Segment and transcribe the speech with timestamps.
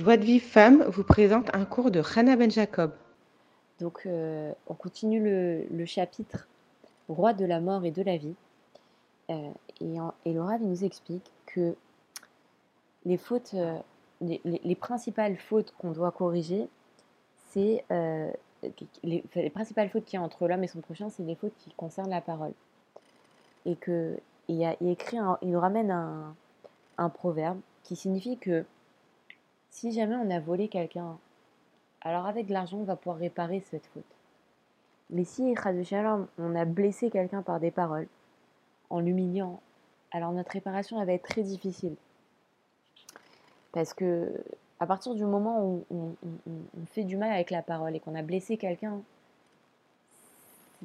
[0.00, 2.92] Joie de Vive Femme vous présente un cours de Hannah Ben Jacob.
[3.80, 6.48] Donc, euh, on continue le, chapitre
[7.10, 8.34] Roi de la mort et de la vie.
[9.28, 9.50] Euh,
[9.82, 11.74] et, en, et Laura nous explique que
[13.04, 13.76] les fautes, euh,
[14.22, 16.66] les, principales fautes qu'on doit corriger,
[17.50, 17.84] c'est
[19.02, 21.74] les, principales fautes qu'il y a entre l'homme et son prochain, c'est les fautes qui
[21.74, 22.54] concernent la parole.
[23.66, 24.16] Et que
[24.48, 25.90] il, écrit, il nous ramène
[26.96, 28.64] un proverbe qui signifie que
[29.70, 31.16] si jamais on a volé quelqu'un,
[32.02, 34.04] alors avec de l'argent, on va pouvoir réparer cette faute.
[35.10, 35.54] Mais si,
[36.38, 38.06] on a blessé quelqu'un par des paroles,
[38.90, 39.60] en l'humiliant,
[40.12, 41.96] alors notre réparation va être très difficile.
[43.72, 44.32] Parce que
[44.80, 46.14] à partir du moment où on,
[46.86, 49.02] fait du mal avec la parole et qu'on a blessé quelqu'un,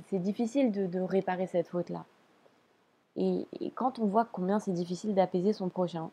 [0.10, 2.06] c'est difficile de, réparer cette faute-là.
[3.16, 6.12] et, quand on voit combien c'est difficile d'apaiser son prochain,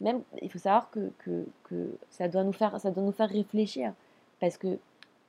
[0.00, 1.10] il faut savoir que,
[2.10, 3.92] ça, doit nous faire, réfléchir.
[4.40, 4.78] Parce que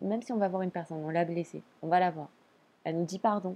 [0.01, 2.29] même si on va voir une personne, on l'a blessée, on va la voir,
[2.84, 3.55] elle nous dit pardon.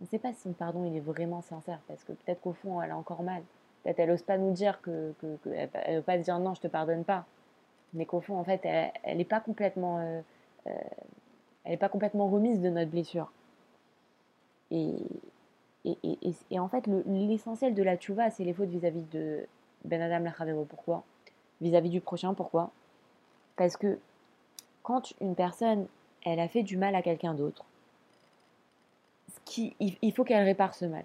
[0.00, 2.82] On ne sait pas si son pardon est vraiment sincère, parce que peut-être qu'au fond
[2.82, 3.42] elle a encore mal.
[3.82, 6.60] Peut-être elle n'ose pas nous dire que, que, elle ne veut pas dire non, je
[6.60, 7.24] te pardonne pas.
[7.94, 10.20] Mais qu'au fond, en fait, elle n'est pas complètement, euh,
[10.66, 13.30] euh, pas complètement remise de notre blessure.
[14.70, 14.96] Et
[16.58, 19.46] en fait, l'essentiel de la tchouva, c'est les fautes vis-à-vis de,
[19.84, 20.64] ben Adam Lachavero.
[20.64, 21.02] Pourquoi?
[21.60, 22.70] Vis-à-vis du prochain, pourquoi?
[23.56, 23.98] Parce que
[24.82, 25.86] quand une personne,
[26.24, 27.64] elle a fait du mal à quelqu'un d'autre,
[29.56, 31.04] il faut qu'elle répare ce mal.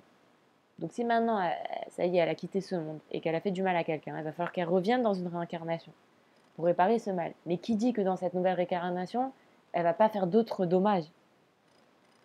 [0.79, 1.41] Donc si maintenant,
[1.89, 3.83] ça y est, elle a quitté ce monde et qu'elle a fait du mal à
[3.83, 5.91] quelqu'un, il va falloir qu'elle revienne dans une réincarnation
[6.55, 7.33] pour réparer ce mal.
[7.45, 9.31] Mais qui dit que dans cette nouvelle réincarnation,
[9.73, 11.05] elle va pas faire d'autres dommages?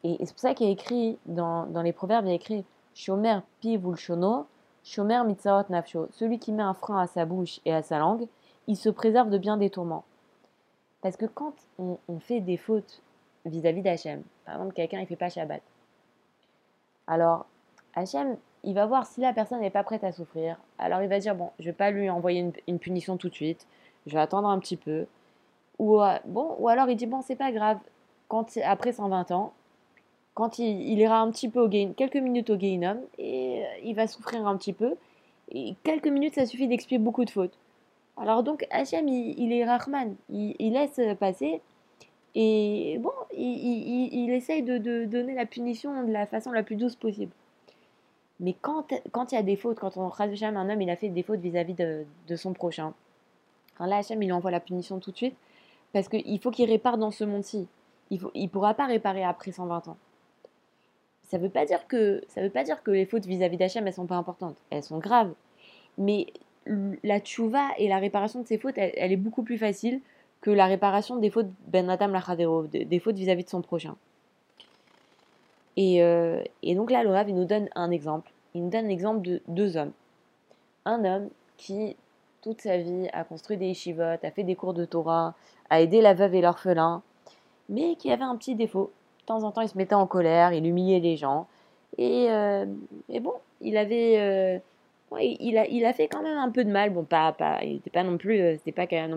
[0.05, 3.77] Et, c'est pour ça qu'il a écrit, dans, les proverbes, il a écrit Shomer pi
[3.77, 4.47] vulshono,
[4.85, 8.27] Shomer mitzaot nafsho, celui qui met un frein à sa bouche et à sa langue,
[8.67, 10.05] il se préserve de bien des tourments.
[11.01, 13.03] Parce que quand on, fait des fautes
[13.45, 15.63] vis-à-vis d'Hachem, par exemple quelqu'un il fait pas Shabbat,
[17.07, 17.47] alors
[17.95, 21.19] Hachem il va voir si la personne n'est pas prête à souffrir, alors il va
[21.19, 23.67] dire bon je vais pas lui envoyer une, punition tout de suite,
[24.07, 25.07] je vais attendre un petit peu,
[25.79, 27.79] ou euh, bon ou alors il dit bon c'est pas grave,
[28.29, 29.53] quand après 120 ans
[30.35, 33.52] quand il, ira un petit peu au gain, quelques minutes au Gainom, et
[33.85, 34.95] il va souffrir un petit peu.
[35.51, 37.59] Et quelques minutes, ça suffit d'expier beaucoup de fautes.
[38.17, 41.61] Alors donc, Hachem, il, est Rahman, il, laisse passer.
[42.35, 47.33] Et bon, il, essaye de, donner la punition de la façon la plus douce possible.
[48.41, 51.09] Mais quand, il y a des fautes, quand on Hachem, un homme, il a fait
[51.09, 52.93] des fautes vis-à-vis de, son prochain,
[53.77, 55.37] quand là, Hachem, il envoie la punition tout de suite,
[55.93, 57.67] parce qu'il faut qu'il répare dans ce monde-ci.
[58.11, 59.97] Il ne il pourra pas réparer après 120 ans
[61.33, 63.87] ça ne veut pas dire que ça veut pas dire que les fautes vis-à-vis d'Hachem
[63.87, 65.33] elles sont pas importantes, elles sont graves.
[65.97, 66.27] Mais
[67.03, 70.03] la tchouva et la réparation de ces fautes, elle, est beaucoup plus facile
[70.43, 73.97] que la réparation des fautes ben Adam lachadero, des fautes vis-à-vis de son prochain.
[75.79, 78.31] Et, euh, donc là, le il nous donne un exemple.
[78.55, 79.93] Il nous donne l'exemple de deux hommes.
[80.85, 81.97] Un homme qui,
[82.43, 85.35] toute sa vie, a construit des yeshivot, a fait des cours de Torah,
[85.71, 87.01] a aidé la veuve et l'orphelin,
[87.71, 88.93] mais qui avait un petit défaut
[89.23, 91.47] de temps en temps, il se mettait en colère, il humiliait les gens.
[91.99, 92.67] Et, euh,
[93.21, 94.19] bon, il avait.
[94.19, 94.59] Euh,
[95.21, 96.91] il, a, il a fait quand même un peu de mal.
[96.91, 98.57] Bon, pas, pas, il n'était pas non plus, euh,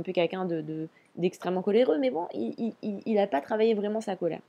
[0.03, 4.41] plus quelqu'un de, d'extrêmement coléreux, mais bon, il n'a pas travaillé vraiment sa colère.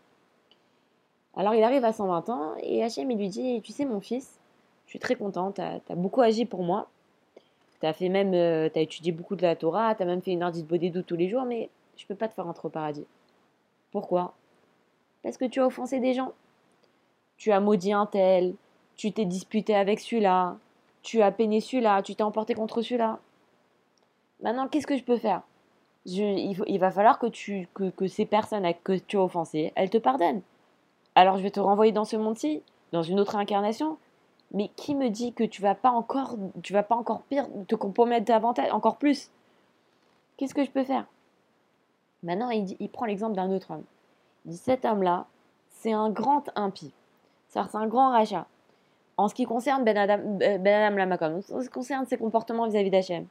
[1.37, 4.39] Alors il arrive à 120 ans et Hachem il lui dit Tu sais, mon fils,
[4.87, 6.89] je suis très contente, tu as, beaucoup agi pour moi.
[7.81, 10.43] Tu as fait même, as étudié beaucoup de la Torah, tu as même fait une
[10.43, 13.07] heure d'Isbodédou tous les jours, mais je ne peux pas te faire entrer au paradis.
[13.93, 14.35] Pourquoi?
[15.27, 16.35] Parce que tu as offensé des gens.
[17.37, 18.55] Tu as maudit un tel,
[18.95, 20.57] tu t'es disputé avec celui-là,
[21.03, 23.19] tu as peiné celui-là, tu t'es emporté contre celui-là.
[24.41, 25.43] Maintenant, qu'est-ce que je peux faire?
[26.05, 27.27] Il, va falloir que,
[28.07, 30.43] ces personnes que tu as offensées, elles te pardonnent.
[31.17, 32.63] Alors je vais te renvoyer dans ce monde-ci,
[32.93, 33.99] dans une autre incarnation.
[34.53, 37.75] Mais qui me dit que tu vas pas encore, tu vas pas encore pire, te
[37.75, 39.33] compromettre davantage, encore plus?
[40.37, 41.07] Qu'est-ce que je peux faire?
[42.23, 43.83] Maintenant, il prend l'exemple d'un autre homme
[44.47, 45.27] dit cet homme-là,
[45.69, 46.93] c'est un grand impie.
[47.49, 48.47] C'est un grand rachat.
[49.17, 52.19] En ce qui concerne Ben Adam, euh, ben Adam Lamakom, en ce qui concerne ses
[52.19, 53.27] comportements vis-à-vis d'Hachem,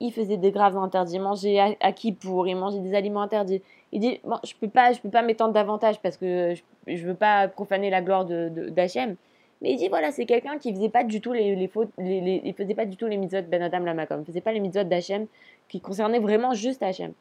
[0.00, 3.62] il faisait des graves interdits, mangeait à, qui pour, il mangeait des aliments interdits.
[3.92, 6.54] Il dit je peux pas, je peux pas m'étendre davantage parce que
[6.86, 9.16] je, ne veux pas profaner la gloire de d'Hachem.
[9.62, 12.54] Mais il dit voilà, c'est quelqu'un qui faisait pas du tout les, les fautes, il
[12.56, 15.26] faisait pas du tout les mitzvot Ben Adam Lamakom, il faisait pas les mitzvot d'Hachem
[15.68, 17.12] qui concernaient vraiment juste Hachem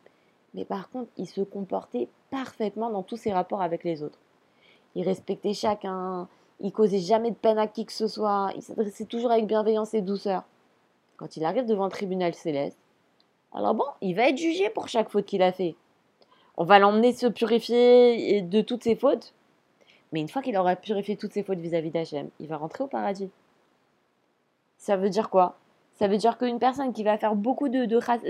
[0.55, 4.19] mais par contre, il se comportait parfaitement dans tous ses rapports avec les autres.
[4.95, 6.27] Il respectait chacun,
[6.61, 9.93] il causait jamais de peine à qui que ce soit, il s'adressait toujours avec bienveillance
[9.93, 10.43] et douceur.
[11.17, 12.77] Quand il arrive devant le tribunal céleste,
[13.53, 15.75] Alors bon, il va être jugé pour chaque faute qu'il a fait.
[16.57, 19.33] On va l'emmener se purifier de toutes ses fautes.
[20.11, 22.87] Mais une fois qu'il aura purifié toutes ses fautes vis-à-vis d'Hachem, il va rentrer au
[22.87, 23.29] paradis.
[24.77, 25.57] Ça veut dire quoi?
[25.95, 27.85] Ça veut dire qu'une personne qui va faire beaucoup de,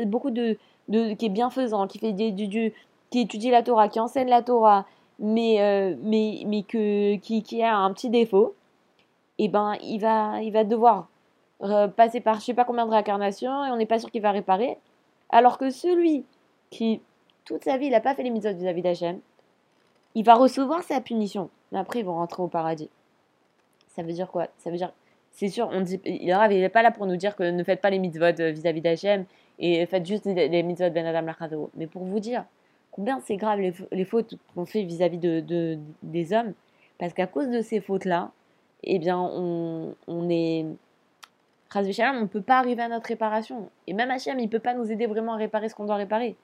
[0.05, 0.57] beaucoup de,
[0.87, 2.73] qui est bienfaisant, qui fait du,
[3.09, 4.85] qui étudie la Torah, qui enseigne la Torah,
[5.19, 8.55] mais, euh, mais, mais que, qui, a un petit défaut,
[9.39, 11.07] eh ben, il va, il va devoir
[11.95, 14.31] passer par je sais pas combien de réincarnations et on n'est pas sûr qu'il va
[14.31, 14.77] réparer.
[15.29, 16.25] Alors que celui
[16.69, 17.01] qui,
[17.45, 19.19] toute sa vie, il n'a pas fait les mitzvot vis-à-vis d'Hachem,
[20.13, 21.49] il va recevoir sa punition.
[21.71, 22.89] Mais après, ils vont rentrer au paradis.
[23.95, 24.47] Ça veut dire quoi?
[24.57, 24.91] Ça veut dire,
[25.35, 27.89] c'est sûr, on dit, il n'est pas là pour nous dire que ne faites pas
[27.89, 29.25] les mitzvot vis-à-vis d'Hachem
[29.59, 31.69] et faites juste les mitzvot ben Adam Lachadro.
[31.75, 32.45] Mais pour vous dire
[32.91, 36.53] combien c'est grave les, fautes qu'on fait vis-à-vis de, des hommes,
[36.97, 38.31] parce qu'à cause de ces fautes-là,
[38.83, 40.65] eh bien, on, on est.
[41.75, 43.69] on ne peut pas arriver à notre réparation.
[43.87, 45.97] Et même Hachem, il ne peut pas nous aider vraiment à réparer ce qu'on doit
[45.97, 46.37] réparer.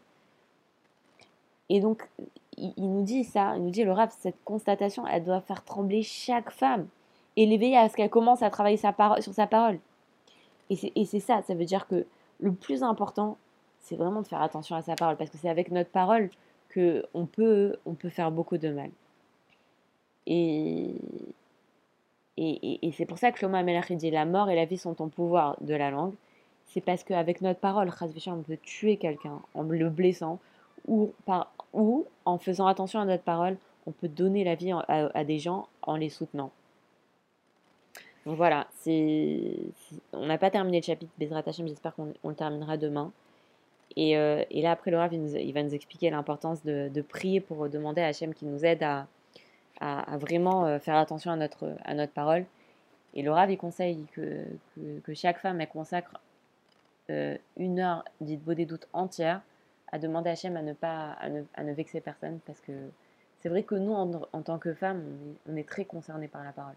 [1.69, 2.09] Et donc,
[2.57, 6.03] il, nous dit ça, il nous dit, le Rav, cette constatation, elle doit faire trembler
[6.03, 6.87] chaque femme
[7.37, 9.79] et l'éveiller à ce qu'elle commence à travailler sur sa parole.
[10.69, 12.05] Et c'est ça, ça veut dire que
[12.39, 13.37] le plus important,
[13.81, 16.29] c'est vraiment de faire attention à sa parole, parce que c'est avec notre parole
[16.73, 18.89] qu'on peut, on peut faire beaucoup de mal.
[20.27, 20.95] Et,
[22.37, 25.09] et, c'est pour ça que Shlomo Amelach dit la mort et la vie sont en
[25.09, 26.13] pouvoir de la langue.
[26.67, 27.91] C'est parce qu'avec notre parole,
[28.27, 30.39] on peut tuer quelqu'un en le blessant
[30.87, 35.23] ou, par, ou en faisant attention à notre parole, on peut donner la vie à,
[35.23, 36.51] des gens en les soutenant.
[38.25, 38.67] Donc voilà,
[40.13, 43.11] on n'a pas terminé le chapitre Bezrat Hashem, j'espère qu'on le terminera demain.
[43.95, 48.01] Et, euh, là, après le Rav, il, va nous expliquer l'importance de, prier pour demander
[48.01, 49.07] à Hachem qui nous aide à,
[50.17, 51.75] vraiment euh, faire attention à notre,
[52.13, 52.45] parole.
[53.13, 54.45] Et le Rav, il conseille que,
[55.03, 56.19] que, chaque femme, consacre
[57.09, 59.41] euh, une heure, beau des doutes, entière
[59.91, 62.71] à demander à Hachem à ne pas à ne, vexer personne parce que
[63.41, 66.29] c'est vrai que nous, en, en tant que femmes, on est, on est, très concernés
[66.29, 66.75] par la parole.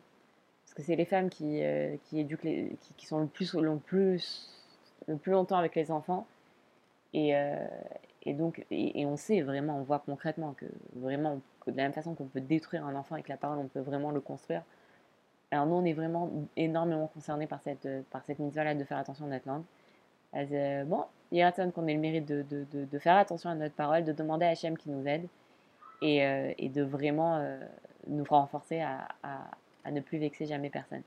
[0.75, 1.61] Parce que c'est les femmes qui,
[2.05, 4.50] qui éduquent, qui, sont le plus, le, plus,
[5.06, 6.26] le plus longtemps avec les enfants
[7.15, 7.55] et, euh,
[8.26, 10.67] donc, et, on sait vraiment, on voit concrètement que
[10.97, 13.81] vraiment, de la même façon qu'on peut détruire un enfant avec la parole, on peut
[13.81, 14.62] vraiment le construire.
[15.50, 19.27] Alors nous, on est vraiment énormément concernés par cette, par cette mitzvah-là de faire attention
[19.27, 19.62] à notre langue.
[20.35, 24.05] Euh, bon, il y a qu'on ait le mérite de, faire attention à notre parole,
[24.05, 25.29] de demander à Hachem qui nous aide
[26.03, 27.41] et, euh, de vraiment
[28.09, 29.06] nous renforcer à,
[29.85, 31.05] à ne plus vexer jamais personne.